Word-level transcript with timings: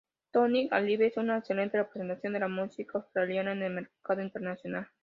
Tonight 0.31 0.73
Alive 0.73 1.05
es 1.05 1.17
una 1.17 1.37
excelente 1.37 1.77
representación 1.77 2.33
de 2.33 2.39
la 2.39 2.47
música 2.47 2.97
australiana 2.97 3.51
en 3.51 3.61
el 3.61 3.71
mercado 3.75 4.23
internacional. 4.23 4.87